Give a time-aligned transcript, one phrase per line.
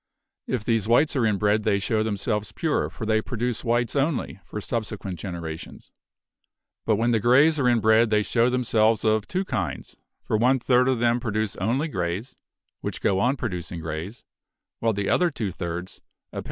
[0.47, 4.59] If these whites are inbred they show themselves 'pure/ for they produce whites only for
[4.59, 5.91] subsequent generations.
[6.87, 10.87] But when the grays are inbred they show themselves of two kinds, for one third
[10.87, 12.35] of them produce only grays,
[12.79, 14.23] which go on producing grays;
[14.79, 16.37] while the other two thirds, apparently the same, produce both grays and whites.